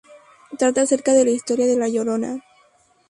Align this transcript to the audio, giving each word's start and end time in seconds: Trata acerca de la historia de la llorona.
Trata 0.57 0.81
acerca 0.81 1.13
de 1.13 1.25
la 1.25 1.29
historia 1.29 1.67
de 1.67 1.77
la 1.77 1.87
llorona. 1.87 2.41